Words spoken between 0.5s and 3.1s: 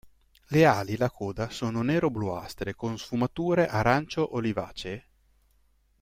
Le ali e la coda sono nero-bluastre con